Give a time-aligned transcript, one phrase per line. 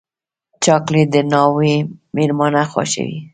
[0.63, 1.75] چاکلېټ د ناوې
[2.15, 3.19] مېلمانه خوښوي.